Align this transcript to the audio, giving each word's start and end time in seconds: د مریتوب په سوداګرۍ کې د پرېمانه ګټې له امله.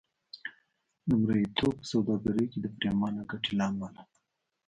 د 1.07 1.09
مریتوب 1.23 1.73
په 1.79 1.85
سوداګرۍ 1.91 2.45
کې 2.51 2.59
د 2.61 2.67
پرېمانه 2.77 3.21
ګټې 3.31 3.51
له 3.59 3.63
امله. 3.71 4.01